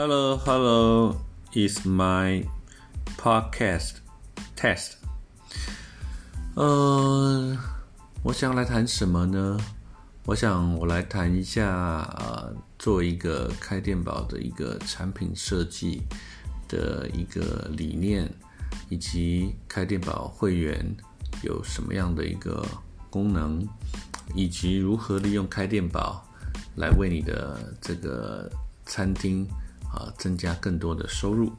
[0.00, 1.16] Hello, hello,
[1.52, 2.46] is my
[3.16, 3.94] podcast
[4.54, 4.92] test.
[6.54, 7.58] 呃，
[8.22, 9.58] 我想来谈什么呢？
[10.24, 11.66] 我想我来谈一下，
[12.16, 16.02] 呃，做一个开店宝的一个产品设计
[16.68, 18.32] 的一个理念，
[18.88, 20.96] 以及开店宝会员
[21.42, 22.64] 有什么样的一个
[23.10, 23.66] 功能，
[24.32, 26.24] 以及如何利用开店宝
[26.76, 28.48] 来为你的这个
[28.86, 29.44] 餐厅。
[29.92, 31.52] 啊，增加更多的收入。